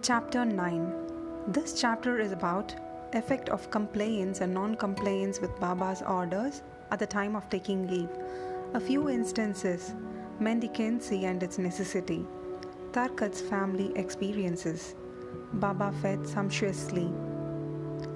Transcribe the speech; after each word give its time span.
Chapter 0.00 0.44
9 0.44 0.92
This 1.48 1.78
chapter 1.78 2.20
is 2.20 2.30
about 2.30 2.72
effect 3.14 3.48
of 3.48 3.68
compliance 3.70 4.40
and 4.40 4.54
non-compliance 4.54 5.40
with 5.40 5.58
Baba's 5.58 6.02
orders 6.02 6.62
at 6.92 7.00
the 7.00 7.06
time 7.06 7.34
of 7.34 7.50
taking 7.50 7.88
leave. 7.88 8.08
A 8.74 8.80
few 8.80 9.10
instances, 9.10 9.94
mendicancy 10.38 11.24
and 11.24 11.42
its 11.42 11.58
necessity, 11.58 12.24
Tarkad's 12.92 13.40
family 13.40 13.92
experiences, 13.96 14.94
Baba 15.54 15.92
fed 16.00 16.26
sumptuously. 16.28 17.10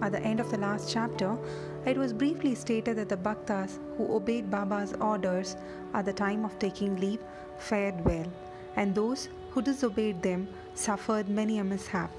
At 0.01 0.13
the 0.13 0.21
end 0.21 0.39
of 0.39 0.53
the 0.53 0.59
last 0.59 0.89
chapter, 0.89 1.37
it 1.85 1.99
was 1.99 2.13
briefly 2.13 2.55
stated 2.55 2.97
that 2.97 3.09
the 3.09 3.17
Bhaktas 3.17 3.81
who 3.97 4.15
obeyed 4.15 4.53
Baba's 4.53 4.93
orders 5.01 5.57
at 5.95 6.05
the 6.05 6.13
time 6.13 6.45
of 6.45 6.57
taking 6.61 7.01
leave 7.01 7.25
fared 7.59 8.05
well, 8.05 8.33
and 8.77 8.95
those 8.95 9.29
who 9.53 9.63
disobeyed 9.63 10.23
them 10.23 10.49
suffered 10.75 11.29
many 11.29 11.59
a 11.59 11.65
mishap. 11.65 12.11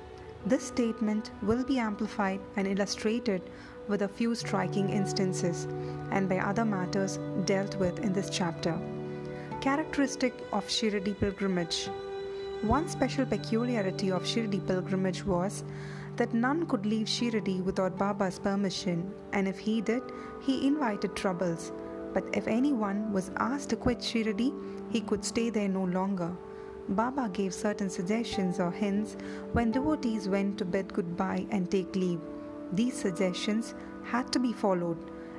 This 0.45 0.67
statement 0.67 1.31
will 1.41 1.63
be 1.63 1.79
amplified 1.79 2.39
and 2.55 2.67
illustrated 2.67 3.41
with 3.87 4.03
a 4.03 4.07
few 4.07 4.35
striking 4.35 4.89
instances 4.89 5.67
and 6.11 6.29
by 6.29 6.37
other 6.37 6.65
matters 6.65 7.19
dealt 7.45 7.75
with 7.77 7.99
in 7.99 8.13
this 8.13 8.29
chapter. 8.29 8.79
Characteristic 9.61 10.33
of 10.51 10.65
Shirdi 10.67 11.17
pilgrimage 11.19 11.89
One 12.61 12.87
special 12.87 13.25
peculiarity 13.25 14.11
of 14.11 14.23
Shirdi 14.23 14.65
pilgrimage 14.67 15.25
was 15.25 15.63
that 16.17 16.33
none 16.33 16.65
could 16.67 16.85
leave 16.85 17.07
Shirdi 17.07 17.63
without 17.63 17.97
Baba's 17.97 18.37
permission, 18.37 19.11
and 19.31 19.47
if 19.47 19.57
he 19.57 19.81
did, 19.81 20.03
he 20.41 20.67
invited 20.67 21.15
troubles. 21.15 21.71
But 22.13 22.25
if 22.33 22.47
anyone 22.47 23.11
was 23.11 23.31
asked 23.37 23.69
to 23.71 23.75
quit 23.75 23.99
Shirdi, 23.99 24.53
he 24.91 25.01
could 25.01 25.25
stay 25.25 25.49
there 25.49 25.67
no 25.67 25.85
longer. 25.85 26.31
Baba 26.89 27.29
gave 27.31 27.53
certain 27.53 27.89
suggestions 27.89 28.59
or 28.59 28.71
hints 28.71 29.15
when 29.53 29.71
devotees 29.71 30.27
went 30.27 30.57
to 30.57 30.65
bid 30.65 30.93
goodbye 30.93 31.45
and 31.49 31.71
take 31.71 31.95
leave. 31.95 32.19
These 32.73 32.95
suggestions 32.95 33.73
had 34.03 34.31
to 34.33 34.39
be 34.39 34.51
followed. 34.51 34.97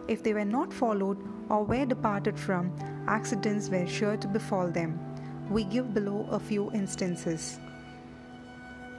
If 0.09 0.23
they 0.23 0.33
were 0.33 0.45
not 0.45 0.73
followed 0.73 1.19
or 1.51 1.65
were 1.65 1.85
departed 1.85 2.39
from, 2.39 2.73
accidents 3.07 3.69
were 3.69 3.87
sure 3.87 4.17
to 4.17 4.29
befall 4.29 4.69
them. 4.69 4.99
We 5.51 5.65
give 5.65 5.93
below 5.93 6.27
a 6.31 6.41
few 6.41 6.71
instances. 6.73 7.59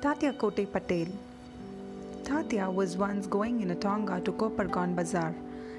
Tatya 0.01 0.38
Kote 0.38 0.71
Patil 0.71 1.11
Tatya 2.23 2.71
was 2.71 2.97
once 2.97 3.25
going 3.25 3.61
in 3.61 3.71
a 3.71 3.75
tonga 3.75 4.21
to 4.21 4.31
Kopargaon 4.31 4.95
Bazaar. 4.95 5.33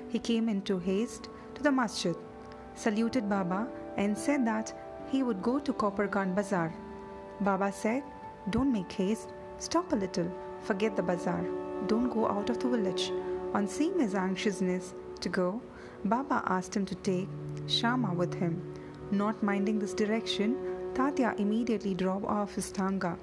He 0.08 0.18
came 0.18 0.48
into 0.48 0.78
haste 0.78 1.28
to 1.54 1.62
the 1.62 1.70
masjid, 1.70 2.16
saluted 2.74 3.28
Baba, 3.28 3.68
and 3.96 4.16
said 4.16 4.44
that 4.46 4.72
he 5.16 5.22
would 5.22 5.42
go 5.42 5.58
to 5.58 5.72
Kopargaon 5.72 6.34
Bazaar. 6.34 6.74
Baba 7.40 7.72
said, 7.72 8.02
Don't 8.50 8.70
make 8.70 8.92
haste, 8.92 9.30
stop 9.58 9.92
a 9.92 9.96
little, 9.96 10.30
forget 10.60 10.94
the 10.94 11.02
bazaar, 11.02 11.42
don't 11.86 12.10
go 12.10 12.28
out 12.28 12.50
of 12.50 12.58
the 12.58 12.68
village. 12.68 13.12
On 13.54 13.66
seeing 13.66 13.98
his 13.98 14.14
anxiousness 14.14 14.94
to 15.20 15.30
go, 15.30 15.60
Baba 16.04 16.42
asked 16.46 16.76
him 16.76 16.84
to 16.86 16.94
take 16.96 17.28
Shama 17.66 18.12
with 18.12 18.34
him. 18.34 18.60
Not 19.10 19.42
minding 19.42 19.78
this 19.78 19.94
direction, 19.94 20.56
Tatya 20.92 21.34
immediately 21.38 21.94
drove 21.94 22.26
off 22.26 22.54
his 22.54 22.70
tanga. 22.70 23.16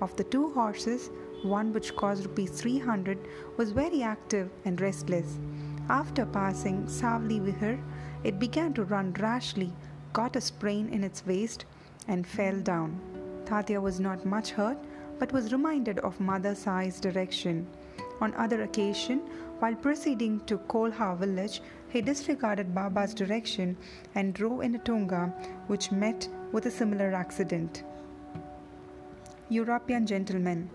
Of 0.00 0.16
the 0.16 0.24
two 0.24 0.50
horses, 0.52 1.10
one 1.42 1.72
which 1.72 1.94
cost 1.96 2.24
rupees 2.24 2.50
300 2.50 3.18
was 3.58 3.72
very 3.72 4.02
active 4.02 4.48
and 4.64 4.80
restless. 4.80 5.38
After 5.90 6.24
passing 6.24 6.84
Savli 6.86 7.40
Vihar, 7.40 7.78
it 8.24 8.38
began 8.38 8.72
to 8.74 8.84
run 8.84 9.12
rashly 9.20 9.72
got 10.12 10.36
a 10.36 10.40
sprain 10.40 10.88
in 10.88 11.04
its 11.04 11.24
waist 11.26 11.64
and 12.08 12.26
fell 12.26 12.60
down. 12.60 13.00
Tatya 13.44 13.80
was 13.80 14.00
not 14.00 14.24
much 14.26 14.50
hurt 14.50 14.78
but 15.18 15.32
was 15.32 15.52
reminded 15.52 15.98
of 16.00 16.20
Mother 16.20 16.54
Sai's 16.54 17.00
direction. 17.00 17.66
On 18.20 18.34
other 18.34 18.62
occasion, 18.62 19.20
while 19.58 19.74
proceeding 19.74 20.40
to 20.46 20.58
Kolha 20.58 21.16
village, 21.16 21.62
he 21.88 22.00
disregarded 22.00 22.74
Baba's 22.74 23.14
direction 23.14 23.76
and 24.14 24.34
drove 24.34 24.62
in 24.62 24.74
a 24.74 24.78
Tonga 24.78 25.32
which 25.66 25.92
met 25.92 26.28
with 26.52 26.66
a 26.66 26.70
similar 26.70 27.14
accident. 27.14 27.82
European 29.48 30.06
gentleman. 30.06 30.68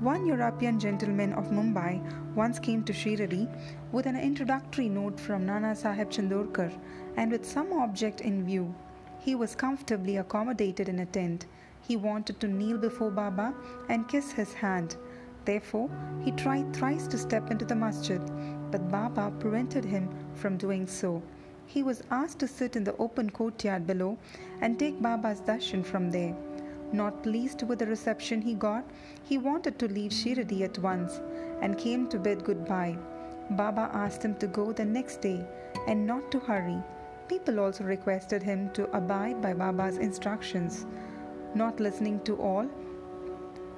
One 0.00 0.26
European 0.26 0.78
gentleman 0.78 1.32
of 1.32 1.50
Mumbai 1.50 2.02
once 2.34 2.58
came 2.58 2.84
to 2.84 2.92
Shirdi 2.92 3.48
with 3.92 4.04
an 4.04 4.14
introductory 4.14 4.90
note 4.90 5.18
from 5.18 5.46
Nana 5.46 5.74
Sahib 5.74 6.10
Chandorkar 6.10 6.70
and 7.16 7.32
with 7.32 7.46
some 7.46 7.72
object 7.72 8.20
in 8.20 8.44
view. 8.44 8.74
He 9.18 9.34
was 9.34 9.54
comfortably 9.54 10.18
accommodated 10.18 10.90
in 10.90 10.98
a 10.98 11.06
tent. 11.06 11.46
He 11.80 11.96
wanted 11.96 12.40
to 12.40 12.46
kneel 12.46 12.76
before 12.76 13.10
Baba 13.10 13.54
and 13.88 14.06
kiss 14.06 14.32
his 14.32 14.52
hand. 14.52 14.96
Therefore, 15.46 15.88
he 16.22 16.30
tried 16.32 16.76
thrice 16.76 17.06
to 17.06 17.16
step 17.16 17.50
into 17.50 17.64
the 17.64 17.74
masjid, 17.74 18.20
but 18.70 18.90
Baba 18.90 19.32
prevented 19.38 19.86
him 19.86 20.10
from 20.34 20.58
doing 20.58 20.86
so. 20.86 21.22
He 21.64 21.82
was 21.82 22.02
asked 22.10 22.38
to 22.40 22.48
sit 22.48 22.76
in 22.76 22.84
the 22.84 22.96
open 22.98 23.30
courtyard 23.30 23.86
below 23.86 24.18
and 24.60 24.78
take 24.78 25.00
Baba's 25.00 25.40
darshan 25.40 25.82
from 25.82 26.10
there. 26.10 26.36
Not 26.92 27.22
pleased 27.22 27.62
with 27.62 27.78
the 27.80 27.86
reception 27.86 28.40
he 28.42 28.54
got, 28.54 28.84
he 29.24 29.38
wanted 29.38 29.78
to 29.78 29.88
leave 29.88 30.12
Shirdi 30.12 30.62
at 30.62 30.78
once 30.78 31.20
and 31.60 31.78
came 31.78 32.08
to 32.08 32.18
bid 32.18 32.44
goodbye. 32.44 32.96
Baba 33.50 33.90
asked 33.92 34.22
him 34.24 34.34
to 34.36 34.46
go 34.46 34.72
the 34.72 34.84
next 34.84 35.20
day 35.20 35.44
and 35.86 36.06
not 36.06 36.30
to 36.32 36.38
hurry. 36.38 36.82
People 37.28 37.60
also 37.60 37.84
requested 37.84 38.42
him 38.42 38.70
to 38.70 38.90
abide 38.96 39.42
by 39.42 39.52
Baba's 39.52 39.98
instructions. 39.98 40.86
Not 41.54 41.80
listening 41.80 42.20
to 42.20 42.36
all, 42.36 42.68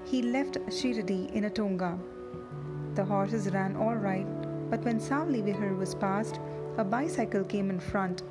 he 0.04 0.22
left 0.22 0.58
Shirdi 0.68 1.32
in 1.32 1.44
a 1.44 1.50
Tonga. 1.50 1.98
The 2.94 3.04
horses 3.04 3.50
ran 3.52 3.76
all 3.76 3.94
right, 3.94 4.26
but 4.70 4.82
when 4.84 5.00
Savli 5.00 5.42
Vihar 5.42 5.76
was 5.76 5.94
passed, 5.94 6.40
a 6.76 6.84
bicycle 6.84 7.44
came 7.44 7.70
in 7.70 7.80
front, 7.80 8.22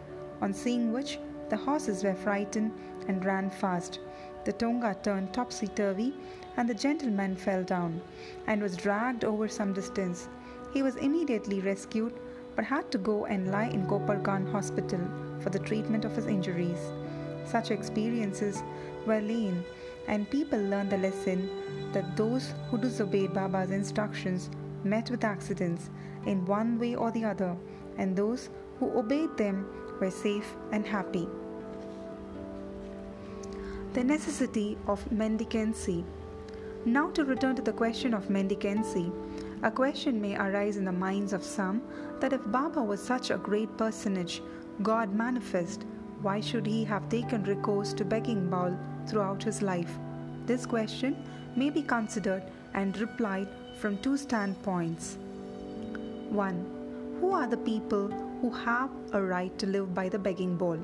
on 0.42 0.54
seeing 0.54 0.92
which 0.92 1.20
the 1.50 1.58
horses 1.58 2.04
were 2.04 2.16
frightened 2.16 2.72
and 3.08 3.24
ran 3.24 3.50
fast. 3.50 4.00
The 4.48 4.54
Tonga 4.54 4.96
turned 5.04 5.34
topsy 5.34 5.68
turvy, 5.68 6.14
and 6.56 6.70
the 6.70 6.74
gentleman 6.74 7.36
fell 7.36 7.66
down 7.66 8.00
and 8.48 8.62
was 8.62 8.78
dragged 8.78 9.26
over 9.26 9.50
some 9.50 9.74
distance. 9.74 10.30
He 10.74 10.82
was 10.82 10.96
immediately 10.96 11.60
rescued 11.60 12.14
but 12.56 12.64
had 12.64 12.90
to 12.92 12.98
go 12.98 13.26
and 13.26 13.52
lie 13.52 13.66
in 13.66 13.86
Kopargaon 13.88 14.50
Hospital 14.50 15.02
for 15.42 15.50
the 15.50 15.60
treatment 15.60 16.06
of 16.06 16.16
his 16.16 16.28
injuries. 16.28 16.80
Such 17.44 17.72
experiences 17.72 18.64
were 19.06 19.20
lean, 19.20 19.66
and 20.08 20.30
people 20.30 20.60
learned 20.62 20.92
the 20.92 20.98
lesson 20.98 21.50
that 21.92 22.16
those 22.16 22.54
who 22.72 22.78
disobeyed 22.78 23.34
Baba's 23.34 23.72
instructions 23.72 24.50
met 24.86 25.12
with 25.12 25.26
accidents 25.26 25.90
in 26.26 26.46
one 26.46 26.80
way 26.80 26.96
or 26.96 27.12
the 27.12 27.26
other, 27.26 27.58
and 27.98 28.16
those 28.16 28.50
who 28.80 28.98
obeyed 28.98 29.36
them 29.36 29.68
were 30.00 30.10
safe 30.10 30.56
and 30.72 30.88
happy. 30.88 31.28
The 33.98 34.04
necessity 34.04 34.78
of 34.86 35.04
mendicancy. 35.10 36.06
Now, 36.86 37.10
to 37.14 37.26
return 37.26 37.56
to 37.56 37.64
the 37.64 37.74
question 37.74 38.14
of 38.14 38.30
mendicancy, 38.30 39.12
a 39.64 39.72
question 39.72 40.22
may 40.22 40.38
arise 40.38 40.78
in 40.78 40.86
the 40.86 40.92
minds 40.92 41.34
of 41.34 41.44
some 41.44 41.82
that 42.20 42.32
if 42.32 42.52
Baba 42.52 42.84
was 42.84 43.02
such 43.02 43.32
a 43.32 43.40
great 43.40 43.76
personage, 43.76 44.44
God 44.84 45.16
manifest, 45.16 45.86
why 46.22 46.42
should 46.42 46.68
he 46.68 46.84
have 46.84 47.10
taken 47.10 47.44
recourse 47.44 47.92
to 47.94 48.06
begging 48.06 48.48
bowl 48.52 48.78
throughout 49.08 49.42
his 49.42 49.64
life? 49.64 49.98
This 50.46 50.68
question 50.68 51.18
may 51.56 51.72
be 51.72 51.82
considered 51.82 52.44
and 52.76 52.96
replied 53.00 53.48
from 53.80 53.98
two 53.98 54.16
standpoints. 54.16 55.18
1. 56.30 57.18
Who 57.20 57.32
are 57.32 57.48
the 57.48 57.58
people 57.58 58.10
who 58.42 58.52
have 58.52 58.92
a 59.14 59.24
right 59.24 59.58
to 59.58 59.66
live 59.66 59.96
by 59.96 60.08
the 60.08 60.20
begging 60.20 60.56
bowl? 60.56 60.78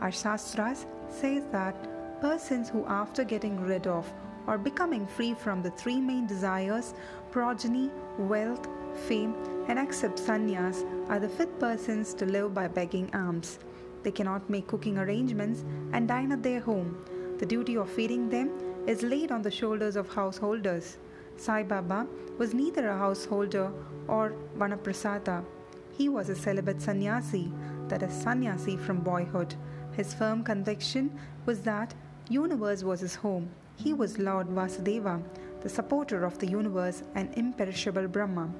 Our 0.00 0.10
Shastras 0.10 0.86
says 1.08 1.44
that 1.52 1.76
persons 2.22 2.68
who 2.68 2.84
after 2.86 3.24
getting 3.24 3.60
rid 3.60 3.88
of 3.88 4.10
or 4.46 4.56
becoming 4.56 5.04
free 5.08 5.34
from 5.34 5.60
the 5.60 5.72
three 5.72 6.00
main 6.00 6.24
desires 6.24 6.94
progeny, 7.32 7.90
wealth, 8.16 8.68
fame, 9.08 9.34
and 9.66 9.76
accept 9.76 10.20
sannyas 10.20 10.84
are 11.08 11.18
the 11.18 11.28
fit 11.28 11.58
persons 11.58 12.14
to 12.14 12.24
live 12.24 12.54
by 12.54 12.68
begging 12.68 13.12
alms. 13.12 13.58
They 14.04 14.12
cannot 14.12 14.48
make 14.48 14.68
cooking 14.68 14.98
arrangements 14.98 15.64
and 15.92 16.06
dine 16.06 16.30
at 16.30 16.44
their 16.44 16.60
home. 16.60 16.96
The 17.38 17.46
duty 17.46 17.76
of 17.76 17.90
feeding 17.90 18.28
them 18.28 18.52
is 18.86 19.02
laid 19.02 19.32
on 19.32 19.42
the 19.42 19.50
shoulders 19.50 19.96
of 19.96 20.08
householders. 20.08 20.98
Sai 21.36 21.64
Baba 21.64 22.06
was 22.38 22.54
neither 22.54 22.88
a 22.88 22.98
householder 22.98 23.72
or 24.06 24.36
vanaprastha. 24.56 25.44
He 25.90 26.08
was 26.08 26.28
a 26.28 26.36
celibate 26.36 26.80
sannyasi, 26.80 27.52
that 27.88 28.02
is, 28.04 28.12
sannyasi 28.12 28.76
from 28.76 29.00
boyhood. 29.00 29.56
His 29.92 30.14
firm 30.14 30.44
conviction 30.44 31.18
was 31.46 31.62
that 31.62 31.94
universe 32.28 32.82
was 32.82 33.00
his 33.00 33.14
home 33.14 33.50
he 33.76 33.92
was 33.92 34.18
Lord 34.18 34.48
Vasudeva, 34.48 35.20
the 35.60 35.68
supporter 35.68 36.24
of 36.24 36.38
the 36.38 36.46
universe 36.46 37.02
and 37.14 37.32
imperishable 37.36 38.06
Brahma, 38.06 38.50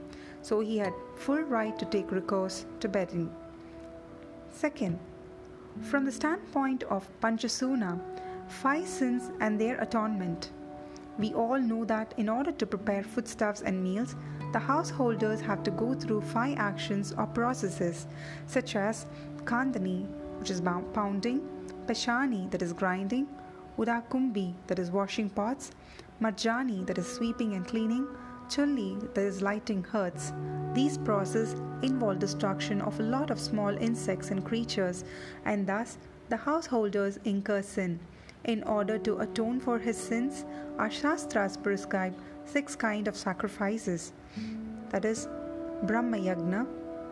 so 0.40 0.60
he 0.60 0.78
had 0.78 0.92
full 1.16 1.42
right 1.42 1.78
to 1.78 1.84
take 1.84 2.10
recourse 2.10 2.64
to 2.80 2.88
begging. 2.88 3.30
Second, 4.50 4.98
from 5.80 6.04
the 6.04 6.12
standpoint 6.12 6.82
of 6.84 7.08
Panchasuna, 7.20 8.00
five 8.48 8.86
sins 8.86 9.30
and 9.40 9.60
their 9.60 9.80
atonement. 9.80 10.50
We 11.18 11.34
all 11.34 11.58
know 11.58 11.84
that 11.84 12.14
in 12.16 12.28
order 12.28 12.52
to 12.52 12.66
prepare 12.66 13.02
foodstuffs 13.02 13.62
and 13.62 13.82
meals, 13.82 14.16
the 14.52 14.58
householders 14.58 15.40
have 15.42 15.62
to 15.62 15.70
go 15.70 15.94
through 15.94 16.22
five 16.22 16.58
actions 16.58 17.12
or 17.16 17.26
processes, 17.26 18.06
such 18.46 18.76
as 18.76 19.06
kandani, 19.44 20.06
which 20.38 20.50
is 20.50 20.60
pounding, 20.60 21.40
peshani, 21.86 22.50
that 22.50 22.62
is 22.62 22.72
grinding, 22.72 23.26
udakumbhi, 23.78 24.54
that 24.66 24.78
is 24.78 24.90
washing 24.90 25.30
pots, 25.30 25.72
marjani, 26.20 26.86
that 26.86 26.98
is 26.98 27.06
sweeping 27.06 27.54
and 27.54 27.66
cleaning, 27.66 28.06
chulli, 28.48 29.00
that 29.14 29.24
is 29.24 29.42
lighting 29.42 29.82
hearths. 29.84 30.32
These 30.74 30.98
processes 30.98 31.60
involve 31.82 32.18
destruction 32.18 32.80
of 32.80 32.98
a 33.00 33.02
lot 33.02 33.30
of 33.30 33.40
small 33.40 33.76
insects 33.76 34.30
and 34.30 34.44
creatures, 34.44 35.04
and 35.44 35.66
thus 35.66 35.98
the 36.28 36.36
householders 36.36 37.18
incur 37.24 37.62
sin. 37.62 37.98
In 38.44 38.62
order 38.64 38.98
to 38.98 39.18
atone 39.18 39.60
for 39.60 39.78
his 39.78 39.96
sins, 39.96 40.44
our 40.78 40.90
Shastras 40.90 41.56
prescribe 41.56 42.14
six 42.44 42.74
kind 42.74 43.06
of 43.06 43.16
sacrifices. 43.16 44.12
That 44.90 45.04
is 45.04 45.28
Brahma 45.84 46.16
Yagna, 46.16 46.66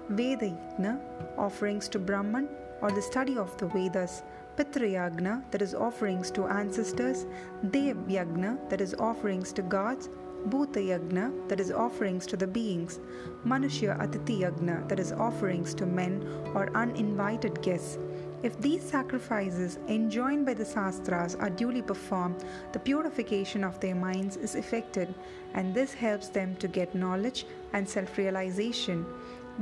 Veda 0.08 0.46
Yagna, 0.46 1.00
offerings 1.38 1.88
to 1.90 1.98
Brahman 1.98 2.48
or 2.80 2.90
the 2.90 3.02
study 3.02 3.36
of 3.36 3.56
the 3.58 3.66
Vedas, 3.66 4.22
Pitra 4.60 4.92
Yagna, 4.92 5.42
that 5.52 5.62
is 5.62 5.74
offerings 5.74 6.30
to 6.32 6.44
ancestors, 6.44 7.24
Dev 7.70 7.96
Yagna, 8.06 8.58
that 8.68 8.82
is 8.82 8.94
offerings 8.98 9.54
to 9.54 9.62
gods, 9.62 10.10
Bhuta 10.50 10.82
Yagna, 10.86 11.32
that 11.48 11.60
is 11.60 11.70
offerings 11.72 12.26
to 12.26 12.36
the 12.36 12.46
beings, 12.46 13.00
Manushya 13.46 13.98
Atiti 13.98 14.40
Yagna, 14.40 14.86
that 14.86 15.00
is 15.00 15.12
offerings 15.12 15.72
to 15.72 15.86
men 15.86 16.22
or 16.54 16.68
uninvited 16.76 17.62
guests, 17.62 17.96
if 18.42 18.58
these 18.58 18.82
sacrifices 18.82 19.78
enjoined 19.88 20.46
by 20.46 20.54
the 20.54 20.64
Sastras 20.64 21.34
are 21.34 21.50
duly 21.50 21.82
performed, 21.82 22.42
the 22.72 22.78
purification 22.78 23.62
of 23.62 23.78
their 23.80 23.94
minds 23.94 24.38
is 24.38 24.54
effected, 24.54 25.14
and 25.52 25.74
this 25.74 25.92
helps 25.92 26.28
them 26.28 26.56
to 26.56 26.66
get 26.66 26.94
knowledge 26.94 27.44
and 27.74 27.86
self 27.86 28.16
realization. 28.16 29.04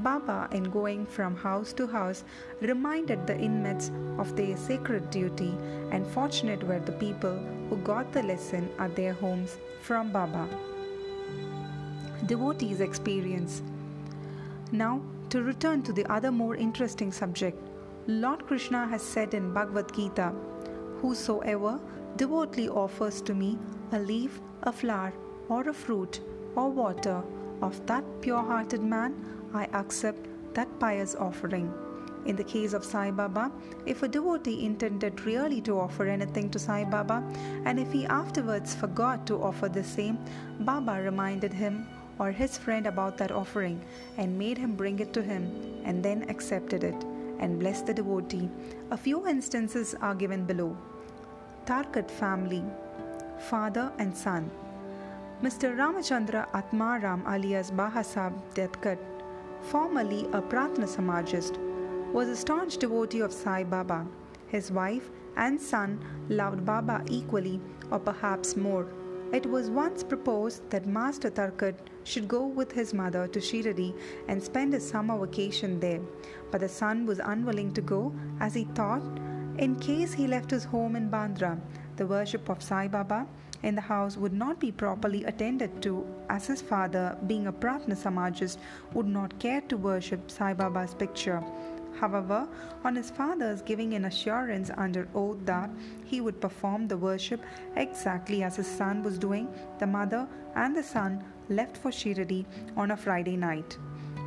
Baba, 0.02 0.48
in 0.52 0.64
going 0.64 1.06
from 1.06 1.36
house 1.36 1.72
to 1.74 1.86
house, 1.86 2.24
reminded 2.60 3.26
the 3.26 3.38
inmates 3.38 3.90
of 4.18 4.34
their 4.36 4.56
sacred 4.56 5.10
duty, 5.10 5.54
and 5.90 6.06
fortunate 6.06 6.62
were 6.62 6.80
the 6.80 6.92
people 6.92 7.38
who 7.68 7.76
got 7.78 8.12
the 8.12 8.22
lesson 8.22 8.68
at 8.78 8.96
their 8.96 9.12
homes 9.12 9.58
from 9.80 10.10
Baba. 10.12 10.48
Devotees' 12.26 12.80
experience. 12.80 13.62
Now, 14.72 15.00
to 15.30 15.42
return 15.42 15.82
to 15.82 15.92
the 15.92 16.10
other 16.10 16.30
more 16.32 16.56
interesting 16.56 17.12
subject 17.12 17.58
Lord 18.06 18.46
Krishna 18.46 18.86
has 18.88 19.02
said 19.02 19.34
in 19.34 19.52
Bhagavad 19.52 19.94
Gita, 19.94 20.32
Whosoever 21.02 21.78
devotedly 22.16 22.68
offers 22.70 23.20
to 23.22 23.34
me 23.34 23.58
a 23.92 23.98
leaf, 23.98 24.40
a 24.62 24.72
flower, 24.72 25.12
or 25.50 25.68
a 25.68 25.74
fruit, 25.74 26.20
or 26.56 26.70
water 26.70 27.22
of 27.60 27.84
that 27.86 28.04
pure 28.22 28.42
hearted 28.42 28.82
man, 28.82 29.14
I 29.54 29.64
accept 29.72 30.26
that 30.54 30.68
pious 30.78 31.14
offering. 31.14 31.72
In 32.26 32.36
the 32.36 32.44
case 32.44 32.72
of 32.72 32.84
Sai 32.84 33.10
Baba, 33.10 33.50
if 33.86 34.02
a 34.02 34.08
devotee 34.08 34.64
intended 34.66 35.20
really 35.22 35.60
to 35.62 35.78
offer 35.78 36.04
anything 36.06 36.50
to 36.50 36.58
Sai 36.58 36.84
Baba, 36.84 37.22
and 37.64 37.78
if 37.78 37.90
he 37.92 38.04
afterwards 38.06 38.74
forgot 38.74 39.26
to 39.28 39.42
offer 39.42 39.68
the 39.68 39.84
same, 39.84 40.18
Baba 40.60 41.00
reminded 41.00 41.52
him 41.52 41.86
or 42.18 42.30
his 42.32 42.58
friend 42.58 42.86
about 42.86 43.16
that 43.18 43.32
offering 43.32 43.80
and 44.16 44.38
made 44.38 44.58
him 44.58 44.74
bring 44.74 44.98
it 44.98 45.12
to 45.12 45.22
him 45.22 45.82
and 45.84 46.02
then 46.02 46.28
accepted 46.28 46.84
it 46.84 47.04
and 47.38 47.58
blessed 47.58 47.86
the 47.86 47.94
devotee. 47.94 48.50
A 48.90 48.96
few 48.96 49.26
instances 49.26 49.94
are 50.02 50.14
given 50.14 50.44
below. 50.44 50.76
Tarkad 51.66 52.10
family, 52.10 52.64
father 53.38 53.92
and 53.98 54.16
son. 54.16 54.50
Mr. 55.42 55.76
Ramachandra 55.76 56.50
Atmaram 56.50 57.22
alias 57.32 57.70
Bahasab 57.70 58.32
Tarkad, 58.54 58.98
formerly 59.62 60.26
a 60.32 60.42
Prarthana 60.42 60.88
Samajist, 60.88 61.58
was 62.12 62.28
a 62.28 62.36
staunch 62.36 62.78
devotee 62.78 63.20
of 63.20 63.32
Sai 63.32 63.64
Baba. 63.64 64.06
His 64.46 64.72
wife 64.72 65.10
and 65.36 65.60
son 65.60 66.02
loved 66.28 66.64
Baba 66.64 67.02
equally 67.08 67.60
or 67.90 67.98
perhaps 67.98 68.56
more. 68.56 68.86
It 69.30 69.44
was 69.44 69.68
once 69.68 70.02
proposed 70.02 70.68
that 70.70 70.86
Master 70.86 71.30
Tarkad 71.30 71.74
should 72.04 72.26
go 72.26 72.46
with 72.46 72.72
his 72.72 72.94
mother 72.94 73.26
to 73.28 73.38
Shiradi 73.40 73.94
and 74.26 74.42
spend 74.42 74.72
a 74.72 74.80
summer 74.80 75.18
vacation 75.18 75.78
there. 75.80 76.00
But 76.50 76.60
the 76.62 76.68
son 76.68 77.04
was 77.04 77.20
unwilling 77.22 77.74
to 77.74 77.82
go 77.82 78.14
as 78.40 78.54
he 78.54 78.64
thought, 78.64 79.02
in 79.58 79.76
case 79.76 80.14
he 80.14 80.26
left 80.26 80.50
his 80.50 80.64
home 80.64 80.96
in 80.96 81.10
Bandra, 81.10 81.60
the 81.96 82.06
worship 82.06 82.48
of 82.48 82.62
Sai 82.62 82.88
Baba 82.88 83.26
in 83.62 83.74
the 83.74 83.80
house 83.80 84.16
would 84.16 84.32
not 84.32 84.60
be 84.60 84.70
properly 84.70 85.24
attended 85.24 85.82
to, 85.82 86.06
as 86.28 86.46
his 86.46 86.62
father, 86.62 87.16
being 87.26 87.46
a 87.46 87.52
Prarthana 87.52 87.96
Samajist, 87.96 88.58
would 88.94 89.06
not 89.06 89.38
care 89.38 89.60
to 89.62 89.76
worship 89.76 90.30
Sai 90.30 90.54
Baba's 90.54 90.94
picture. 90.94 91.42
However, 91.98 92.46
on 92.84 92.94
his 92.94 93.10
father's 93.10 93.60
giving 93.60 93.94
an 93.94 94.04
assurance 94.04 94.70
under 94.76 95.08
oath 95.14 95.38
that 95.46 95.70
he 96.04 96.20
would 96.20 96.40
perform 96.40 96.86
the 96.86 96.96
worship 96.96 97.42
exactly 97.74 98.44
as 98.44 98.56
his 98.56 98.68
son 98.68 99.02
was 99.02 99.18
doing, 99.18 99.48
the 99.80 99.86
mother 99.86 100.28
and 100.54 100.76
the 100.76 100.82
son 100.82 101.24
left 101.48 101.76
for 101.76 101.90
Shiradi 101.90 102.44
on 102.76 102.92
a 102.92 102.96
Friday 102.96 103.36
night. 103.36 103.76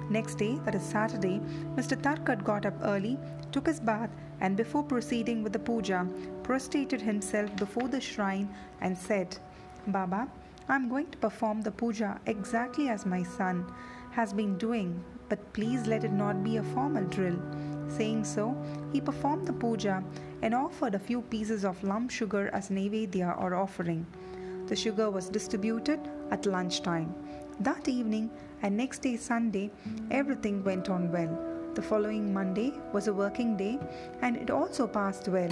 Next 0.10 0.36
day, 0.36 0.60
that 0.66 0.75
is 0.75 0.83
Saturday, 0.83 1.39
Mr. 1.78 1.95
Tarkad 1.95 2.44
got 2.44 2.66
up 2.66 2.74
early, 2.83 3.18
took 3.51 3.68
his 3.68 3.80
bath, 3.80 4.09
and 4.39 4.57
before 4.57 4.83
proceeding 4.83 5.44
with 5.44 5.53
the 5.53 5.59
puja, 5.59 6.07
prostrated 6.44 7.01
himself 7.01 7.56
before 7.56 7.88
the 7.88 8.01
shrine 8.01 8.50
and 8.81 8.98
said, 8.98 9.38
Baba, 9.88 10.27
I 10.69 10.75
am 10.75 10.89
going 10.89 11.09
to 11.12 11.18
perform 11.18 11.62
the 11.62 11.71
puja 11.71 12.19
exactly 12.25 12.89
as 12.89 13.06
my 13.06 13.24
son 13.24 13.65
has 14.12 14.33
been 14.33 14.57
doing, 14.57 15.03
but 15.30 15.53
please 15.53 15.88
let 15.88 16.03
it 16.03 16.12
not 16.12 16.44
be 16.44 16.57
a 16.57 16.63
formal 16.63 17.03
drill. 17.06 17.39
Saying 17.88 18.24
so, 18.24 18.56
he 18.94 19.01
performed 19.01 19.48
the 19.48 19.54
puja 19.54 20.04
and 20.42 20.56
offered 20.56 20.95
a 20.95 21.00
few 21.00 21.21
pieces 21.21 21.65
of 21.65 21.83
lump 21.83 22.09
sugar 22.09 22.50
as 22.54 22.69
nevedya 22.69 23.39
or 23.42 23.56
offering. 23.56 24.06
The 24.68 24.75
sugar 24.75 25.09
was 25.09 25.30
distributed 25.30 26.00
at 26.31 26.45
lunchtime. 26.45 27.13
That 27.59 27.88
evening 27.88 28.30
and 28.62 28.77
next 28.77 29.01
day, 29.01 29.18
Sunday, 29.18 29.71
everything 30.09 30.63
went 30.63 30.89
on 30.89 31.12
well. 31.12 31.50
The 31.73 31.81
following 31.81 32.33
Monday 32.33 32.73
was 32.91 33.07
a 33.07 33.13
working 33.13 33.56
day 33.56 33.79
and 34.21 34.35
it 34.35 34.50
also 34.50 34.85
passed 34.85 35.29
well. 35.29 35.50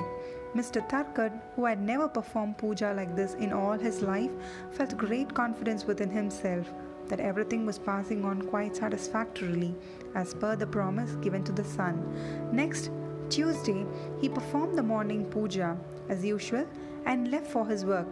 Mr. 0.54 0.85
Tarkad, 0.90 1.31
who 1.56 1.64
had 1.64 1.81
never 1.81 2.09
performed 2.09 2.57
puja 2.57 2.94
like 2.94 3.16
this 3.16 3.35
in 3.35 3.54
all 3.54 3.78
his 3.78 4.02
life, 4.02 4.31
felt 4.71 4.97
great 4.97 5.33
confidence 5.33 5.85
within 5.85 6.09
himself 6.09 6.73
that 7.07 7.21
everything 7.21 7.66
was 7.66 7.80
passing 7.80 8.26
on 8.26 8.42
quite 8.42 8.76
satisfactorily 8.76 9.73
as 10.14 10.33
per 10.33 10.57
the 10.57 10.68
promise 10.68 11.16
given 11.21 11.42
to 11.45 11.54
the 11.54 11.64
son. 11.64 12.04
Next, 12.52 12.92
Tuesday, 13.30 13.85
he 14.19 14.28
performed 14.28 14.78
the 14.78 14.83
morning 14.83 15.23
puja 15.23 15.78
as 16.09 16.26
usual 16.26 16.68
and 17.06 17.31
left 17.31 17.47
for 17.47 17.66
his 17.66 17.85
work. 17.85 18.07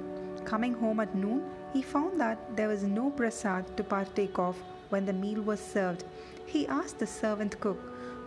Coming 0.46 0.74
home 0.74 1.02
at 1.02 1.14
noon, 1.14 1.44
he 1.74 1.82
found 1.82 2.22
that 2.22 2.56
there 2.56 2.70
was 2.70 2.84
no 2.84 3.10
prasad 3.10 3.76
to 3.76 3.84
partake 3.84 4.40
of 4.40 4.56
when 4.90 5.06
the 5.06 5.12
meal 5.12 5.42
was 5.42 5.60
served. 5.60 6.06
He 6.46 6.66
asked 6.68 7.00
the 7.00 7.08
servant 7.08 7.60
cook, 7.60 7.78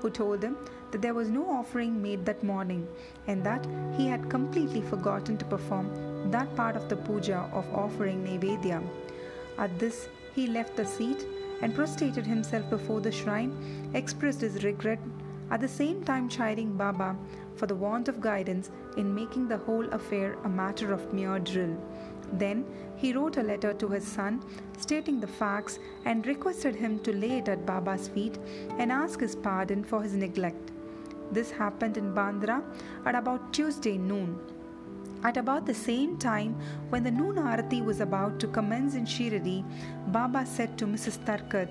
who 0.00 0.10
told 0.10 0.42
him 0.42 0.56
that 0.90 1.02
there 1.02 1.14
was 1.14 1.28
no 1.28 1.48
offering 1.48 2.02
made 2.02 2.24
that 2.26 2.42
morning 2.42 2.86
and 3.26 3.44
that 3.44 3.66
he 3.96 4.06
had 4.06 4.30
completely 4.30 4.80
forgotten 4.80 5.36
to 5.38 5.44
perform 5.44 6.30
that 6.30 6.54
part 6.56 6.76
of 6.76 6.88
the 6.88 6.96
puja 6.96 7.48
of 7.52 7.72
offering 7.74 8.24
Nevedya. 8.24 8.82
At 9.58 9.78
this, 9.78 10.08
he 10.34 10.46
left 10.46 10.76
the 10.76 10.86
seat 10.86 11.26
and 11.62 11.74
prostrated 11.74 12.26
himself 12.26 12.68
before 12.70 13.00
the 13.00 13.12
shrine, 13.12 13.90
expressed 13.94 14.40
his 14.40 14.64
regret, 14.64 14.98
at 15.50 15.60
the 15.60 15.68
same 15.68 16.04
time 16.04 16.28
chiding 16.28 16.76
Baba 16.76 17.16
for 17.56 17.66
the 17.66 17.74
want 17.74 18.08
of 18.08 18.20
guidance 18.20 18.70
in 18.96 19.14
making 19.14 19.48
the 19.48 19.58
whole 19.58 19.86
affair 19.90 20.36
a 20.44 20.48
matter 20.48 20.92
of 20.92 21.12
mere 21.12 21.38
drill. 21.38 21.76
Then 22.32 22.64
he 22.96 23.12
wrote 23.12 23.36
a 23.36 23.42
letter 23.42 23.72
to 23.74 23.88
his 23.88 24.06
son 24.06 24.42
stating 24.78 25.20
the 25.20 25.26
facts 25.26 25.78
and 26.04 26.26
requested 26.26 26.74
him 26.74 26.98
to 27.00 27.12
lay 27.12 27.38
it 27.38 27.48
at 27.48 27.66
Baba's 27.66 28.08
feet 28.08 28.38
and 28.78 28.92
ask 28.92 29.20
his 29.20 29.34
pardon 29.34 29.84
for 29.84 30.02
his 30.02 30.14
neglect. 30.14 30.70
This 31.32 31.50
happened 31.50 31.96
in 31.96 32.12
Bandra 32.14 32.62
at 33.06 33.14
about 33.14 33.52
Tuesday 33.52 33.96
noon. 33.98 34.38
At 35.22 35.36
about 35.36 35.66
the 35.66 35.74
same 35.74 36.16
time, 36.16 36.56
when 36.88 37.04
the 37.04 37.10
noon 37.10 37.36
arati 37.36 37.84
was 37.84 38.00
about 38.00 38.40
to 38.40 38.46
commence 38.48 38.94
in 38.94 39.04
Shiradi, 39.04 39.62
Baba 40.08 40.46
said 40.46 40.78
to 40.78 40.86
Mrs. 40.86 41.18
Tarkad, 41.26 41.68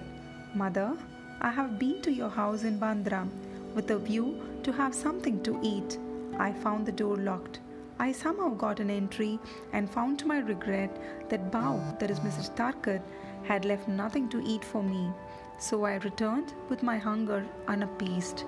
Mother, 0.53 0.96
I 1.41 1.50
have 1.50 1.79
been 1.79 2.01
to 2.03 2.12
your 2.12 2.29
house 2.29 2.63
in 2.63 2.79
Bandra 2.79 3.27
with 3.74 3.89
a 3.91 3.98
view 3.98 4.39
to 4.63 4.72
have 4.72 4.94
something 4.94 5.41
to 5.44 5.60
eat. 5.63 5.98
I 6.38 6.51
found 6.53 6.86
the 6.86 6.91
door 6.91 7.18
locked. 7.18 7.60
I 8.00 8.13
somehow 8.13 8.50
got 8.50 8.79
an 8.79 8.89
entry 8.89 9.39
and 9.74 9.89
found 9.89 10.20
to 10.20 10.25
my 10.25 10.39
regret 10.39 11.29
that 11.29 11.51
Bao, 11.51 12.00
that 12.00 12.10
is 12.10 12.22
Mrs. 12.22 12.56
Tarkad, 12.56 13.01
had 13.44 13.65
left 13.65 13.88
nothing 13.88 14.29
to 14.29 14.41
eat 14.41 14.63
for 14.63 14.82
me. 14.82 15.12
So 15.58 15.84
I 15.84 15.96
returned 15.98 16.53
with 16.70 16.82
my 16.82 16.98
hunger 16.98 17.46
unappeased. 17.68 18.46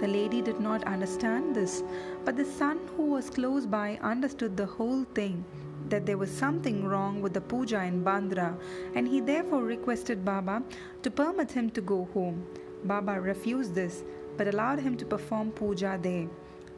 The 0.00 0.08
lady 0.08 0.40
did 0.40 0.58
not 0.58 0.84
understand 0.84 1.54
this, 1.54 1.82
but 2.24 2.36
the 2.36 2.44
son 2.44 2.80
who 2.96 3.04
was 3.04 3.28
close 3.28 3.66
by 3.66 3.98
understood 4.02 4.56
the 4.56 4.66
whole 4.66 5.04
thing. 5.14 5.44
that 5.88 6.06
there 6.06 6.18
was 6.18 6.30
something 6.30 6.84
wrong 6.84 7.20
with 7.20 7.34
the 7.34 7.40
puja 7.40 7.82
in 7.84 8.02
Bandra 8.02 8.56
and 8.94 9.06
he 9.06 9.20
therefore 9.20 9.62
requested 9.62 10.24
Baba 10.24 10.62
to 11.02 11.10
permit 11.10 11.52
him 11.52 11.70
to 11.70 11.80
go 11.80 12.08
home. 12.14 12.46
Baba 12.84 13.20
refused 13.20 13.74
this 13.74 14.02
but 14.36 14.48
allowed 14.48 14.80
him 14.80 14.96
to 14.96 15.04
perform 15.04 15.52
puja 15.52 15.98
there. 16.00 16.28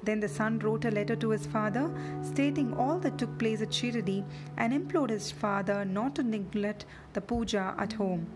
Then 0.06 0.20
the 0.20 0.28
son 0.28 0.58
wrote 0.60 0.84
a 0.84 0.90
letter 0.90 1.16
to 1.16 1.30
his 1.30 1.46
father 1.46 1.90
stating 2.22 2.72
all 2.74 2.98
that 3.00 3.18
took 3.18 3.36
place 3.38 3.60
at 3.60 3.70
Shirdi 3.70 4.24
and 4.56 4.72
implored 4.72 5.10
his 5.10 5.30
father 5.30 5.84
not 5.84 6.14
to 6.14 6.22
neglect 6.22 6.86
the 7.12 7.20
puja 7.20 7.74
at 7.76 7.92
home. 7.92 8.26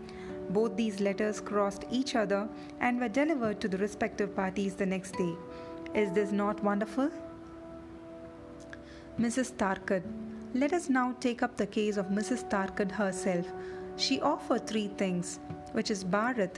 Both 0.49 0.75
these 0.75 0.99
letters 0.99 1.39
crossed 1.39 1.85
each 1.89 2.13
other 2.15 2.49
and 2.81 2.99
were 2.99 3.07
delivered 3.07 3.61
to 3.61 3.69
the 3.69 3.77
respective 3.77 4.35
parties 4.35 4.75
the 4.75 4.85
next 4.85 5.17
day. 5.17 5.33
Is 5.93 6.11
this 6.11 6.31
not 6.31 6.61
wonderful? 6.61 7.09
Mrs. 9.17 9.53
Tarkad. 9.53 10.03
Let 10.53 10.73
us 10.73 10.89
now 10.89 11.15
take 11.21 11.41
up 11.41 11.55
the 11.55 11.67
case 11.67 11.95
of 11.95 12.07
Mrs. 12.07 12.49
Tarkad 12.49 12.91
herself. 12.91 13.45
She 13.95 14.19
offered 14.19 14.67
three 14.67 14.89
things, 14.97 15.39
which 15.71 15.89
is 15.89 16.03
bharat, 16.03 16.57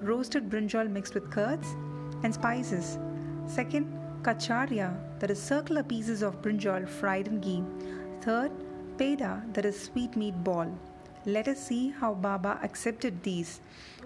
roasted 0.00 0.48
brinjal 0.48 0.90
mixed 0.90 1.14
with 1.14 1.30
curds, 1.30 1.68
and 2.22 2.32
spices. 2.32 2.98
Second, 3.46 4.03
kacharya, 4.24 4.90
that 5.18 5.30
is 5.30 5.40
circular 5.40 5.82
pieces 5.82 6.22
of 6.22 6.40
brinjal 6.42 6.88
fried 6.88 7.28
in 7.28 7.40
ghee. 7.40 7.62
Third, 8.22 8.52
peda, 8.96 9.32
that 9.52 9.66
is 9.66 9.78
sweet 9.78 10.16
meat 10.16 10.42
ball. 10.42 10.70
Let 11.26 11.48
us 11.48 11.66
see 11.66 11.90
how 11.90 12.14
Baba 12.14 12.58
accepted 12.62 13.22
these. 13.22 13.60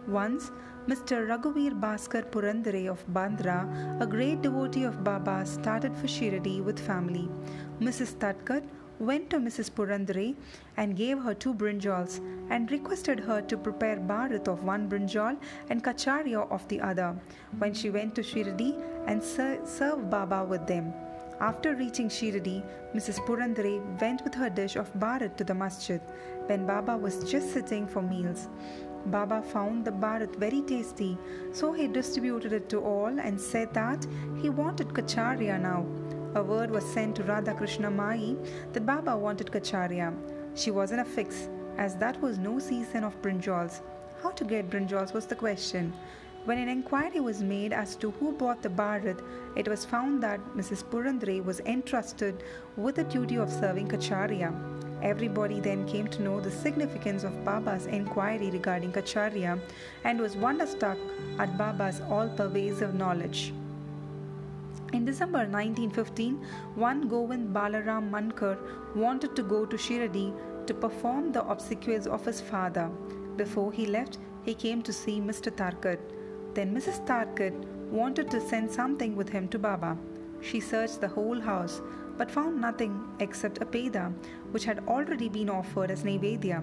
Once, 0.07 0.51
Mr. 0.89 1.17
Raghuveer 1.29 1.79
Bhaskar 1.79 2.23
Purandare 2.31 2.89
of 2.89 3.07
Bandra, 3.09 3.59
a 4.01 4.07
great 4.07 4.43
devotee 4.43 4.85
of 4.85 5.05
Baba, 5.05 5.45
started 5.47 5.97
for 5.97 6.07
Shirdi 6.07 6.63
with 6.63 6.79
family. 6.79 7.29
Mrs. 7.81 8.15
Tatkar 8.17 8.63
went 8.99 9.31
to 9.31 9.39
Mrs. 9.39 9.71
Purandare 9.71 10.35
and 10.77 10.97
gave 10.97 11.19
her 11.21 11.35
two 11.35 11.55
brinjals 11.55 12.21
and 12.51 12.71
requested 12.71 13.21
her 13.21 13.41
to 13.43 13.57
prepare 13.57 13.97
bharat 13.97 14.49
of 14.49 14.65
one 14.65 14.89
brinjal 14.89 15.37
and 15.71 15.85
kacharya 15.85 16.51
of 16.51 16.67
the 16.69 16.81
other 16.81 17.15
when 17.59 17.73
she 17.73 17.91
went 17.91 18.15
to 18.17 18.23
Shirdi 18.23 18.75
and 19.07 19.23
ser- 19.23 19.61
served 19.65 20.11
Baba 20.11 20.45
with 20.45 20.67
them. 20.67 20.93
After 21.41 21.77
reaching 21.77 22.09
Shirdi, 22.09 22.65
Mrs. 22.95 23.25
Purandare 23.25 23.81
went 24.01 24.25
with 24.25 24.35
her 24.35 24.51
dish 24.51 24.75
of 24.75 24.93
bharat 24.95 25.37
to 25.37 25.45
the 25.45 25.55
masjid 25.55 26.01
when 26.47 26.67
Baba 26.67 26.97
was 26.97 27.31
just 27.31 27.53
sitting 27.53 27.87
for 27.87 28.03
meals. 28.03 28.49
Baba 29.07 29.43
found 29.43 29.85
the 29.85 29.93
bharat 29.93 30.35
very 30.35 30.63
tasty, 30.63 31.17
so 31.53 31.73
he 31.73 31.87
distributed 31.87 32.53
it 32.53 32.69
to 32.71 32.81
all 32.81 33.21
and 33.21 33.41
said 33.41 33.73
that 33.75 34.05
he 34.43 34.51
wanted 34.51 34.89
kacharya 34.89 35.61
now. 35.61 35.87
A 36.35 36.43
word 36.43 36.71
was 36.71 36.85
sent 36.85 37.17
to 37.17 37.23
Radha 37.23 37.55
Krishna 37.55 37.91
Mai 37.91 38.35
that 38.75 38.85
Baba 38.85 39.17
wanted 39.17 39.47
kacharya. 39.47 40.13
She 40.55 40.71
was 40.71 40.93
in 40.93 40.99
a 40.99 41.05
fix, 41.05 41.49
as 41.79 41.97
that 41.97 42.21
was 42.21 42.37
no 42.37 42.59
season 42.59 43.03
of 43.03 43.21
brinjals. 43.23 43.81
How 44.23 44.31
to 44.33 44.45
get 44.45 44.69
brinjals 44.69 45.15
was 45.15 45.25
the 45.25 45.35
question. 45.35 45.95
When 46.45 46.59
an 46.59 46.69
inquiry 46.69 47.21
was 47.21 47.43
made 47.43 47.73
as 47.73 47.97
to 47.97 48.11
who 48.11 48.33
bought 48.33 48.63
the 48.63 48.69
bharat, 48.69 49.23
it 49.57 49.67
was 49.69 49.87
found 49.87 50.23
that 50.23 50.41
Mrs. 50.55 50.85
Purandare 50.85 51.43
was 51.43 51.61
entrusted 51.61 52.43
with 52.77 52.97
the 52.97 53.05
duty 53.05 53.37
of 53.37 53.51
serving 53.51 53.89
kacharya. 53.89 54.53
Everybody 55.03 55.61
then 55.61 55.87
came 55.89 56.09
to 56.09 56.23
know 56.23 56.41
the 56.41 56.51
significance 56.51 57.25
of 57.25 57.43
Baba's 57.43 57.87
inquiry 57.87 58.51
regarding 58.51 58.93
kacharya 58.93 59.59
and 60.05 60.21
was 60.21 60.37
wonderstruck 60.37 60.99
at 61.39 61.57
Baba's 61.57 62.03
all 62.11 62.29
pervasive 62.29 62.93
knowledge. 62.95 63.55
In 64.95 65.05
December 65.05 65.41
1915, 65.41 66.43
one 66.75 67.09
Govind 67.09 67.55
Balaram 67.55 68.11
Mankar 68.11 68.57
wanted 68.97 69.37
to 69.37 69.43
go 69.43 69.67
to 69.67 69.77
Shirdi 69.77 70.33
to 70.67 70.73
perform 70.73 71.31
the 71.31 71.45
obsequies 71.45 72.07
of 72.07 72.25
his 72.25 72.41
father. 72.41 72.89
Before 73.37 73.71
he 73.71 73.85
left, 73.85 74.17
he 74.45 74.55
came 74.55 74.81
to 74.83 74.93
see 74.93 75.21
Mr. 75.21 75.55
Tarkad. 75.55 75.99
Then 76.55 76.75
Mrs. 76.75 77.05
Tarkad 77.07 77.53
wanted 77.91 78.31
to 78.31 78.41
send 78.41 78.71
something 78.71 79.15
with 79.15 79.29
him 79.29 79.49
to 79.49 79.59
Baba. 79.59 79.99
She 80.41 80.59
searched 80.59 81.03
the 81.03 81.09
whole 81.09 81.39
house 81.39 81.83
but 82.17 82.31
found 82.31 82.59
nothing 82.59 83.05
except 83.21 83.61
a 83.61 83.67
peda, 83.67 84.13
which 84.53 84.65
had 84.65 84.83
already 84.89 85.29
been 85.29 85.51
offered 85.51 85.91
as 85.91 86.03
Nevedya. 86.03 86.63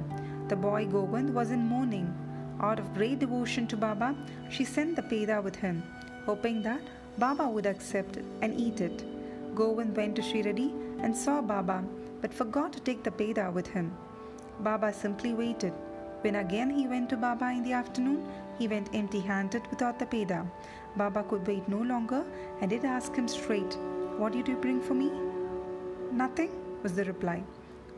The 0.49 0.55
boy 0.55 0.87
Govind 0.87 1.33
was 1.33 1.51
in 1.51 1.59
mourning. 1.59 2.11
Out 2.59 2.79
of 2.79 2.93
great 2.95 3.19
devotion 3.19 3.67
to 3.67 3.77
Baba, 3.77 4.15
she 4.49 4.65
sent 4.65 4.95
the 4.95 5.03
peda 5.03 5.43
with 5.43 5.55
him, 5.55 5.83
hoping 6.25 6.63
that 6.63 6.81
Baba 7.17 7.47
would 7.47 7.65
accept 7.65 8.17
and 8.41 8.59
eat 8.59 8.81
it. 8.81 9.03
Govind 9.55 9.95
went 9.95 10.15
to 10.17 10.21
Shirdi 10.21 10.73
and 10.99 11.15
saw 11.15 11.41
Baba 11.41 11.83
but 12.21 12.33
forgot 12.33 12.73
to 12.73 12.79
take 12.79 13.03
the 13.03 13.11
peda 13.11 13.53
with 13.53 13.67
him. 13.67 13.95
Baba 14.59 14.91
simply 14.91 15.33
waited. 15.33 15.73
When 16.21 16.35
again 16.35 16.69
he 16.69 16.87
went 16.87 17.09
to 17.09 17.17
Baba 17.17 17.51
in 17.51 17.63
the 17.63 17.73
afternoon, 17.73 18.25
he 18.57 18.67
went 18.67 18.93
empty 18.93 19.19
handed 19.19 19.67
without 19.69 19.99
the 19.99 20.05
peda. 20.05 20.45
Baba 20.97 21.23
could 21.23 21.45
wait 21.47 21.67
no 21.69 21.81
longer 21.81 22.23
and 22.61 22.69
did 22.69 22.83
ask 22.83 23.15
him 23.15 23.27
straight, 23.27 23.77
What 24.17 24.33
did 24.33 24.47
you 24.47 24.55
bring 24.55 24.81
for 24.81 24.93
me? 24.93 25.11
Nothing, 26.11 26.49
was 26.83 26.93
the 26.93 27.05
reply. 27.05 27.43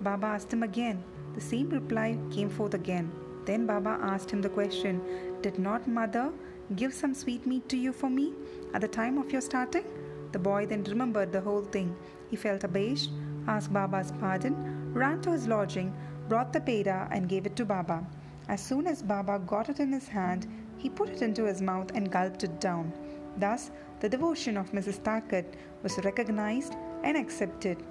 Baba 0.02 0.28
asked 0.28 0.52
him 0.52 0.64
again. 0.64 1.04
The 1.36 1.42
same 1.42 1.70
reply 1.70 2.18
came 2.32 2.50
forth 2.50 2.74
again. 2.74 3.12
Then 3.46 3.66
Baba 3.66 3.98
asked 4.02 4.30
him 4.32 4.42
the 4.42 4.50
question, 4.50 5.02
Did 5.42 5.58
not 5.58 5.88
mother 5.88 6.32
give 6.76 6.94
some 6.94 7.14
sweetmeat 7.14 7.70
to 7.70 7.78
you 7.78 7.94
for 7.94 8.10
me 8.10 8.34
at 8.78 8.82
the 8.82 8.88
time 8.88 9.18
of 9.18 9.32
your 9.32 9.42
starting? 9.42 9.86
The 10.34 10.38
boy 10.38 10.68
then 10.68 10.84
remembered 10.84 11.32
the 11.32 11.42
whole 11.42 11.64
thing. 11.64 11.96
He 12.30 12.36
felt 12.36 12.64
abashed, 12.64 13.10
asked 13.48 13.74
Baba's 13.74 14.12
pardon, 14.20 14.94
ran 14.94 15.20
to 15.22 15.32
his 15.32 15.48
lodging, 15.48 15.96
brought 16.30 16.54
the 16.54 16.62
peda, 16.62 17.08
and 17.10 17.28
gave 17.28 17.48
it 17.48 17.56
to 17.56 17.66
Baba. 17.66 18.06
As 18.48 18.62
soon 18.62 18.86
as 18.86 19.02
Baba 19.02 19.40
got 19.40 19.70
it 19.70 19.80
in 19.80 19.92
his 19.92 20.08
hand, 20.08 20.46
he 20.78 20.90
put 20.90 21.10
it 21.10 21.24
into 21.24 21.46
his 21.46 21.60
mouth 21.60 21.90
and 21.96 22.12
gulped 22.12 22.44
it 22.44 22.62
down. 22.62 22.94
Thus, 23.38 23.72
the 24.00 24.10
devotion 24.10 24.58
of 24.58 24.72
Mrs. 24.74 25.00
Tarkad 25.00 25.46
was 25.82 25.98
recognized 26.06 26.76
and 27.04 27.18
accepted. 27.18 27.84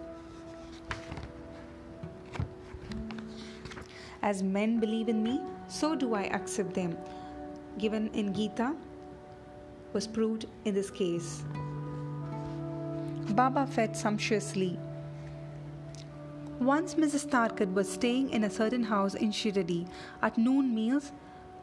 As 4.22 4.44
men 4.44 4.78
believe 4.78 5.08
in 5.08 5.20
me, 5.20 5.40
so 5.66 5.96
do 5.96 6.14
I 6.14 6.26
accept 6.26 6.74
them. 6.74 6.96
Given 7.76 8.06
in 8.14 8.32
Gita 8.32 8.76
was 9.92 10.06
proved 10.06 10.46
in 10.64 10.74
this 10.74 10.90
case. 10.90 11.44
Baba 13.30 13.66
fed 13.66 13.96
sumptuously. 13.96 14.78
Once 16.60 16.94
Mrs. 16.94 17.28
Tarkad 17.28 17.74
was 17.74 17.92
staying 17.92 18.30
in 18.30 18.44
a 18.44 18.50
certain 18.50 18.82
house 18.82 19.14
in 19.14 19.30
Shirdi. 19.30 19.86
At 20.22 20.38
noon, 20.38 20.74
meals 20.74 21.12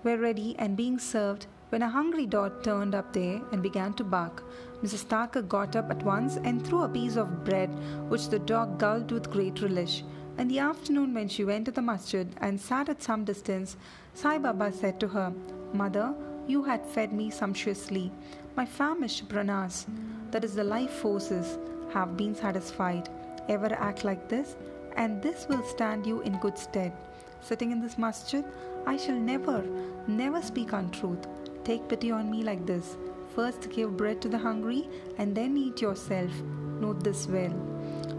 were 0.03 0.17
ready 0.17 0.55
and 0.59 0.77
being 0.77 0.99
served 0.99 1.47
when 1.69 1.81
a 1.81 1.89
hungry 1.89 2.27
dog 2.27 2.61
turned 2.61 2.93
up 2.93 3.11
there 3.13 3.41
and 3.51 3.63
began 3.63 3.93
to 3.95 4.03
bark. 4.03 4.43
Mrs. 4.83 5.05
Tarkad 5.07 5.49
got 5.49 5.75
up 5.75 5.89
at 5.89 6.03
once 6.03 6.35
and 6.35 6.63
threw 6.63 6.83
a 6.83 6.89
piece 6.89 7.15
of 7.15 7.43
bread, 7.43 7.69
which 8.09 8.29
the 8.29 8.37
dog 8.37 8.77
gulped 8.77 9.11
with 9.11 9.31
great 9.31 9.59
relish. 9.61 10.03
In 10.37 10.47
the 10.47 10.59
afternoon, 10.59 11.13
when 11.13 11.27
she 11.27 11.43
went 11.43 11.65
to 11.65 11.71
the 11.71 11.81
masjid 11.81 12.27
and 12.41 12.61
sat 12.61 12.89
at 12.89 13.01
some 13.01 13.23
distance, 13.23 13.77
Sai 14.13 14.37
Baba 14.37 14.71
said 14.71 14.99
to 14.99 15.07
her, 15.07 15.33
Mother, 15.73 16.13
you 16.47 16.63
had 16.63 16.85
fed 16.85 17.13
me 17.13 17.29
sumptuously. 17.29 18.11
My 18.55 18.65
famished 18.65 19.27
pranas, 19.27 19.85
that 20.31 20.43
is 20.43 20.55
the 20.55 20.63
life 20.63 20.91
forces, 20.91 21.57
have 21.93 22.17
been 22.17 22.35
satisfied. 22.35 23.09
Ever 23.49 23.73
act 23.73 24.03
like 24.03 24.29
this, 24.29 24.55
and 24.95 25.21
this 25.21 25.47
will 25.49 25.63
stand 25.63 26.05
you 26.05 26.21
in 26.21 26.39
good 26.39 26.57
stead. 26.57 26.93
Sitting 27.41 27.71
in 27.71 27.81
this 27.81 27.97
masjid, 27.97 28.45
I 28.85 28.97
shall 28.97 29.19
never, 29.19 29.63
never 30.07 30.41
speak 30.41 30.73
untruth. 30.73 31.27
Take 31.63 31.87
pity 31.87 32.11
on 32.11 32.29
me 32.29 32.43
like 32.43 32.65
this. 32.65 32.97
First 33.35 33.69
give 33.69 33.97
bread 33.97 34.21
to 34.21 34.29
the 34.29 34.37
hungry, 34.37 34.89
and 35.17 35.35
then 35.35 35.57
eat 35.57 35.81
yourself. 35.81 36.31
Note 36.79 37.03
this 37.03 37.27
well. 37.27 37.53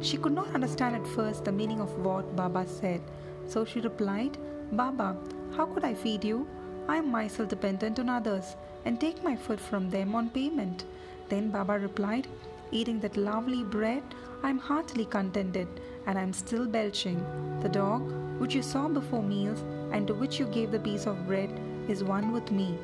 She 0.01 0.17
could 0.17 0.33
not 0.33 0.55
understand 0.55 0.97
at 0.97 1.07
first 1.07 1.45
the 1.45 1.53
meaning 1.53 1.81
of 1.81 1.97
what 1.99 2.37
Baba 2.37 2.67
said. 2.67 3.01
So 3.47 3.65
she 3.65 3.81
replied, 3.81 4.37
Baba, 4.73 5.17
how 5.57 5.67
could 5.67 5.85
I 5.85 5.95
feed 5.95 6.25
you? 6.25 6.47
I 6.87 6.97
am 6.97 7.11
myself 7.11 7.49
dependent 7.49 7.99
on 7.99 8.09
others 8.09 8.57
and 8.85 9.01
take 9.01 9.25
my 9.25 9.35
food 9.37 9.61
from 9.61 9.89
them 9.89 10.15
on 10.15 10.29
payment. 10.31 10.85
Then 11.29 11.51
Baba 11.51 11.79
replied, 11.79 12.29
Eating 12.71 13.01
that 13.01 13.17
lovely 13.17 13.63
bread, 13.63 14.03
I 14.43 14.51
am 14.51 14.59
heartily 14.59 15.07
contented 15.07 15.69
and 16.07 16.19
I 16.19 16.23
am 16.23 16.33
still 16.33 16.67
belching. 16.67 17.25
The 17.63 17.69
dog, 17.69 18.03
which 18.39 18.55
you 18.55 18.63
saw 18.63 18.89
before 18.89 19.23
meals 19.23 19.63
and 19.93 20.07
to 20.09 20.15
which 20.15 20.39
you 20.39 20.47
gave 20.47 20.73
the 20.73 20.79
piece 20.79 21.07
of 21.07 21.27
bread, 21.27 21.51
is 21.89 22.05
one 22.05 22.33
with 22.33 22.51
me. 22.51 22.77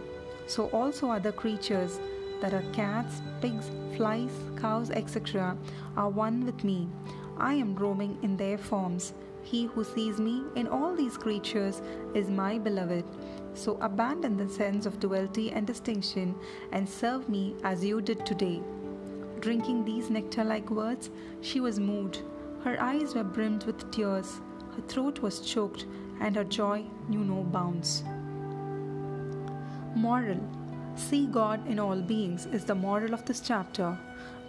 So 0.47 0.69
also 0.71 1.11
other 1.11 1.33
creatures 1.33 2.01
that 2.41 2.55
are 2.55 2.65
cats, 2.73 3.21
pigs, 3.43 3.71
flies, 3.97 4.31
cows, 4.57 4.91
etc., 4.91 5.57
are 5.97 6.09
one 6.09 6.47
with 6.47 6.65
me. 6.65 6.89
I 7.37 7.55
am 7.55 7.75
roaming 7.75 8.19
in 8.23 8.37
their 8.37 8.57
forms. 8.57 9.13
He 9.43 9.67
who 9.67 9.85
sees 9.85 10.21
me 10.21 10.45
in 10.55 10.69
all 10.69 10.95
these 10.95 11.17
creatures 11.17 11.83
is 12.15 12.31
my 12.31 12.59
beloved. 12.59 13.05
So 13.55 13.79
abandon 13.81 14.37
the 14.37 14.49
sense 14.49 14.87
of 14.87 15.01
duality 15.01 15.51
and 15.51 15.67
distinction 15.67 16.35
and 16.73 16.89
serve 16.89 17.29
me 17.29 17.57
as 17.65 17.85
you 17.85 18.01
did 18.01 18.25
today. 18.25 18.61
Drinking 19.41 19.85
these 19.85 20.11
nectar 20.11 20.45
like 20.45 20.71
words, 20.71 21.11
she 21.41 21.61
was 21.61 21.81
moved. 21.81 22.23
Her 22.63 22.81
eyes 22.81 23.15
were 23.15 23.25
brimmed 23.25 23.65
with 23.65 23.91
tears, 23.91 24.41
her 24.77 24.83
throat 24.83 25.21
was 25.21 25.41
choked, 25.41 25.87
and 26.21 26.37
her 26.37 26.45
joy 26.45 26.85
knew 27.09 27.25
no 27.25 27.43
bounds. 27.43 28.05
Moral 29.95 30.39
See 30.97 31.27
God 31.27 31.67
in 31.67 31.79
all 31.79 32.01
beings 32.01 32.47
is 32.47 32.65
the 32.65 32.75
moral 32.75 33.15
of 33.15 33.25
this 33.25 33.41
chapter. 33.41 33.97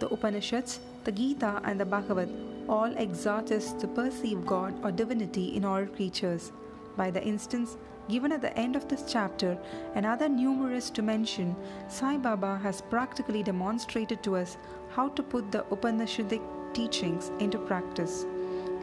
The 0.00 0.08
Upanishads, 0.08 0.80
the 1.04 1.12
Gita, 1.12 1.60
and 1.64 1.80
the 1.80 1.86
Bhagavad 1.86 2.28
all 2.68 2.96
exhort 2.96 3.50
us 3.52 3.72
to 3.74 3.86
perceive 3.86 4.46
God 4.46 4.74
or 4.84 4.92
divinity 4.92 5.56
in 5.56 5.64
all 5.64 5.86
creatures. 5.86 6.52
By 6.96 7.10
the 7.10 7.22
instance 7.22 7.76
given 8.08 8.32
at 8.32 8.40
the 8.40 8.56
end 8.58 8.76
of 8.76 8.88
this 8.88 9.04
chapter 9.06 9.56
and 9.94 10.04
other 10.04 10.28
numerous 10.28 10.90
to 10.90 11.02
mention, 11.02 11.54
Sai 11.88 12.16
Baba 12.16 12.58
has 12.62 12.82
practically 12.82 13.42
demonstrated 13.42 14.22
to 14.24 14.36
us 14.36 14.56
how 14.90 15.08
to 15.10 15.22
put 15.22 15.50
the 15.52 15.64
Upanishadic 15.70 16.42
teachings 16.74 17.30
into 17.38 17.58
practice. 17.58 18.26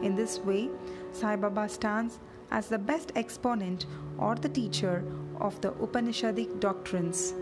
In 0.02 0.16
this 0.16 0.38
way, 0.38 0.70
Sai 1.12 1.36
Baba 1.36 1.68
stands 1.68 2.18
as 2.50 2.68
the 2.68 2.78
best 2.78 3.12
exponent 3.14 3.86
or 4.18 4.34
the 4.34 4.48
teacher 4.48 5.04
of 5.40 5.60
the 5.60 5.72
Upanishadic 5.72 6.58
doctrines. 6.60 7.34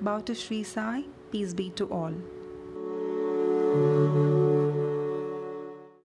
Bow 0.00 0.20
to 0.20 0.34
Sri 0.34 0.62
Sai, 0.62 1.04
peace 1.30 1.54
be 1.54 1.70
to 1.70 1.86
all. 1.86 2.12